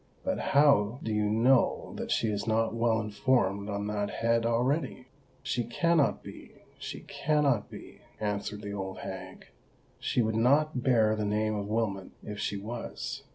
[0.23, 5.05] "But how do you know that she is not well informed on that head already?"
[5.43, 9.49] "She cannot be—she cannot be," answered the old hag;
[9.99, 13.21] "she would not bear the name of Wilmot if she was.